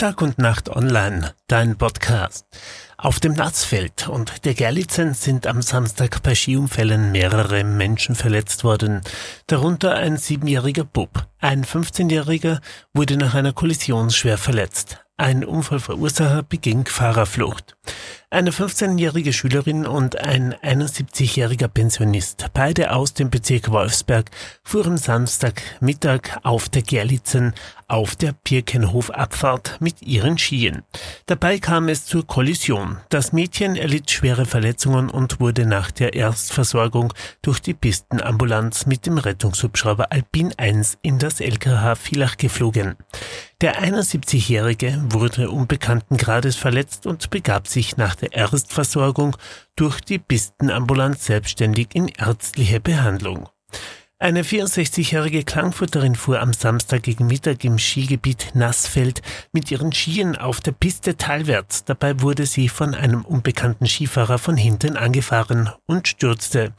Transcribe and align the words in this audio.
Tag 0.00 0.22
und 0.22 0.38
Nacht 0.38 0.70
online, 0.70 1.34
dein 1.46 1.76
Podcast. 1.76 2.46
Auf 2.96 3.20
dem 3.20 3.34
Nassfeld 3.34 4.08
und 4.08 4.46
der 4.46 4.54
Gerlitzen 4.54 5.12
sind 5.12 5.46
am 5.46 5.60
Samstag 5.60 6.22
bei 6.22 6.34
Skiunfällen 6.34 7.12
mehrere 7.12 7.64
Menschen 7.64 8.14
verletzt 8.14 8.64
worden, 8.64 9.02
darunter 9.46 9.96
ein 9.96 10.16
siebenjähriger 10.16 10.84
Bub. 10.84 11.26
Ein 11.38 11.66
15-jähriger 11.66 12.60
wurde 12.94 13.18
nach 13.18 13.34
einer 13.34 13.52
Kollision 13.52 14.08
schwer 14.08 14.38
verletzt. 14.38 15.04
Ein 15.18 15.44
Unfallverursacher 15.44 16.44
beging 16.44 16.86
Fahrerflucht. 16.86 17.76
Eine 18.32 18.52
15-jährige 18.52 19.32
Schülerin 19.32 19.88
und 19.88 20.20
ein 20.20 20.54
71-jähriger 20.54 21.66
Pensionist, 21.66 22.46
beide 22.54 22.92
aus 22.92 23.12
dem 23.12 23.28
Bezirk 23.28 23.72
Wolfsberg, 23.72 24.30
fuhren 24.62 24.98
Samstagmittag 24.98 26.38
auf 26.44 26.68
der 26.68 26.82
Gerlitzen 26.82 27.54
auf 27.88 28.14
der 28.14 28.32
Birkenhofabfahrt 28.44 29.80
mit 29.80 30.00
ihren 30.02 30.38
Skien. 30.38 30.84
Dabei 31.26 31.58
kam 31.58 31.88
es 31.88 32.06
zur 32.06 32.24
Kollision. 32.24 32.98
Das 33.08 33.32
Mädchen 33.32 33.74
erlitt 33.74 34.12
schwere 34.12 34.46
Verletzungen 34.46 35.10
und 35.10 35.40
wurde 35.40 35.66
nach 35.66 35.90
der 35.90 36.14
Erstversorgung 36.14 37.12
durch 37.42 37.58
die 37.58 37.74
Pistenambulanz 37.74 38.86
mit 38.86 39.06
dem 39.06 39.18
Rettungshubschrauber 39.18 40.12
Alpin 40.12 40.54
1 40.56 40.98
in 41.02 41.18
das 41.18 41.40
LKH 41.40 41.96
Villach 41.96 42.36
geflogen. 42.36 42.94
Der 43.60 43.78
71-Jährige 43.82 45.02
wurde 45.10 45.50
unbekannten 45.50 46.16
Grades 46.16 46.56
verletzt 46.56 47.06
und 47.06 47.28
begab 47.28 47.68
sich 47.68 47.98
nach 47.98 48.14
der 48.14 48.32
Erstversorgung 48.32 49.36
durch 49.76 50.00
die 50.00 50.18
Pistenambulanz 50.18 51.26
selbstständig 51.26 51.88
in 51.92 52.08
ärztliche 52.08 52.80
Behandlung. 52.80 53.50
Eine 54.18 54.44
64-jährige 54.44 55.44
Klangfutterin 55.44 56.14
fuhr 56.14 56.40
am 56.40 56.54
Samstag 56.54 57.02
gegen 57.02 57.26
Mittag 57.26 57.62
im 57.64 57.78
Skigebiet 57.78 58.54
Nassfeld 58.54 59.20
mit 59.52 59.70
ihren 59.70 59.92
Skien 59.92 60.36
auf 60.36 60.62
der 60.62 60.72
Piste 60.72 61.18
talwärts. 61.18 61.84
Dabei 61.84 62.22
wurde 62.22 62.46
sie 62.46 62.70
von 62.70 62.94
einem 62.94 63.26
unbekannten 63.26 63.86
Skifahrer 63.86 64.38
von 64.38 64.56
hinten 64.56 64.96
angefahren 64.96 65.68
und 65.86 66.08
stürzte. 66.08 66.72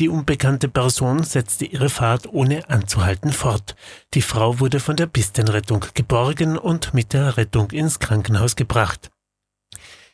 Die 0.00 0.08
unbekannte 0.08 0.68
Person 0.68 1.24
setzte 1.24 1.66
ihre 1.66 1.90
Fahrt 1.90 2.26
ohne 2.32 2.70
anzuhalten 2.70 3.34
fort. 3.34 3.76
Die 4.14 4.22
Frau 4.22 4.58
wurde 4.58 4.80
von 4.80 4.96
der 4.96 5.06
Pistenrettung 5.06 5.84
geborgen 5.92 6.56
und 6.56 6.94
mit 6.94 7.12
der 7.12 7.36
Rettung 7.36 7.70
ins 7.70 7.98
Krankenhaus 7.98 8.56
gebracht. 8.56 9.10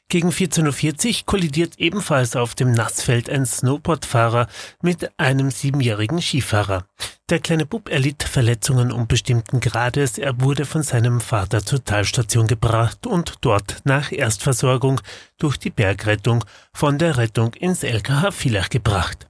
Gegen 0.08 0.30
14.40 0.30 1.06
Uhr 1.20 1.26
kollidiert 1.26 1.78
ebenfalls 1.78 2.34
auf 2.34 2.56
dem 2.56 2.72
Nassfeld 2.72 3.30
ein 3.30 3.46
Snowboardfahrer 3.46 4.48
mit 4.82 5.08
einem 5.20 5.52
siebenjährigen 5.52 6.20
Skifahrer. 6.20 6.86
Der 7.30 7.38
kleine 7.38 7.64
Bub 7.64 7.88
erlitt 7.88 8.24
Verletzungen 8.24 8.90
unbestimmten 8.90 9.60
Grades. 9.60 10.18
Er 10.18 10.40
wurde 10.40 10.64
von 10.64 10.82
seinem 10.82 11.20
Vater 11.20 11.64
zur 11.64 11.84
Talstation 11.84 12.48
gebracht 12.48 13.06
und 13.06 13.34
dort 13.42 13.82
nach 13.84 14.10
Erstversorgung 14.10 15.00
durch 15.38 15.58
die 15.58 15.70
Bergrettung 15.70 16.44
von 16.74 16.98
der 16.98 17.18
Rettung 17.18 17.54
ins 17.54 17.84
LKH 17.84 18.32
Villach 18.32 18.68
gebracht. 18.68 19.28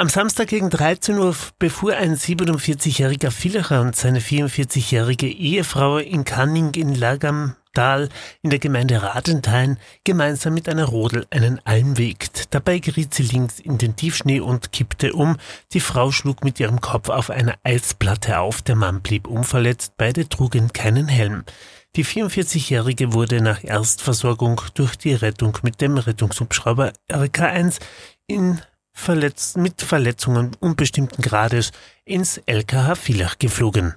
Am 0.00 0.08
Samstag 0.08 0.46
gegen 0.46 0.70
13 0.70 1.18
Uhr 1.18 1.34
befuhr 1.58 1.96
ein 1.96 2.14
47-jähriger 2.14 3.32
Villacher 3.32 3.80
und 3.80 3.96
seine 3.96 4.20
44-jährige 4.20 5.26
Ehefrau 5.26 5.98
in 5.98 6.22
Canning 6.22 6.72
in 6.74 6.94
Lagam 6.94 7.56
Tal 7.74 8.08
in 8.42 8.50
der 8.50 8.60
Gemeinde 8.60 9.02
Radenthein 9.02 9.76
gemeinsam 10.04 10.54
mit 10.54 10.68
einer 10.68 10.84
Rodel 10.84 11.26
einen 11.30 11.60
Almweg. 11.64 12.28
Dabei 12.50 12.78
geriet 12.78 13.12
sie 13.12 13.24
links 13.24 13.58
in 13.58 13.78
den 13.78 13.96
Tiefschnee 13.96 14.38
und 14.38 14.70
kippte 14.70 15.14
um. 15.14 15.36
Die 15.72 15.80
Frau 15.80 16.12
schlug 16.12 16.44
mit 16.44 16.60
ihrem 16.60 16.80
Kopf 16.80 17.08
auf 17.08 17.28
eine 17.28 17.54
Eisplatte 17.64 18.38
auf. 18.38 18.62
Der 18.62 18.76
Mann 18.76 19.00
blieb 19.00 19.26
unverletzt. 19.26 19.94
Beide 19.96 20.28
trugen 20.28 20.72
keinen 20.72 21.08
Helm. 21.08 21.42
Die 21.96 22.04
44-Jährige 22.04 23.14
wurde 23.14 23.40
nach 23.40 23.64
Erstversorgung 23.64 24.60
durch 24.74 24.96
die 24.96 25.14
Rettung 25.14 25.58
mit 25.62 25.80
dem 25.80 25.98
Rettungshubschrauber 25.98 26.92
RK1 27.10 27.80
in 28.28 28.60
Verletz 28.98 29.56
mit 29.56 29.80
Verletzungen 29.80 30.50
unbestimmten 30.58 31.22
Grades 31.22 31.70
ins 32.04 32.38
LKH 32.46 32.96
Villach 32.96 33.38
geflogen. 33.38 33.94